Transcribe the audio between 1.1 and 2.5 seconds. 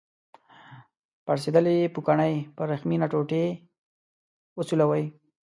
پړسیدلې پوکڼۍ